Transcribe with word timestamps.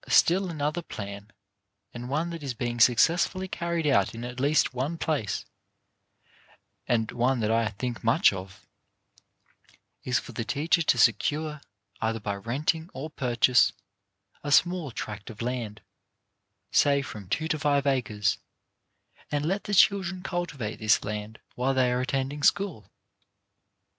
Still 0.07 0.49
another 0.49 0.81
plan, 0.81 1.31
and 1.93 2.09
one 2.09 2.31
that 2.31 2.41
is 2.41 2.55
being 2.55 2.79
successfully 2.79 3.47
carried 3.47 3.85
out 3.85 4.15
in 4.15 4.23
at 4.23 4.39
least 4.39 4.73
one 4.73 4.97
place, 4.97 5.45
and 6.87 7.11
one 7.11 7.39
that 7.41 7.51
I 7.51 7.67
think 7.67 8.03
much 8.03 8.33
of, 8.33 8.65
is 10.03 10.17
for 10.17 10.31
the 10.31 10.43
teacher 10.43 10.81
to 10.81 10.97
secure, 10.97 11.61
either 12.01 12.19
by 12.19 12.33
renting 12.33 12.89
or 12.95 13.11
purchase, 13.11 13.73
a 14.43 14.51
small 14.51 14.89
tract 14.89 15.29
of 15.29 15.39
land— 15.39 15.81
say 16.81 17.03
from 17.03 17.29
two 17.29 17.47
to 17.49 17.59
five 17.59 17.85
acres— 17.85 18.39
and 19.31 19.45
let 19.45 19.65
the 19.65 19.73
children 19.75 20.23
cultivate 20.23 20.77
this 20.77 21.03
land 21.03 21.37
while 21.53 21.75
they 21.75 21.91
are 21.91 22.01
attending 22.01 22.41
school. 22.41 22.89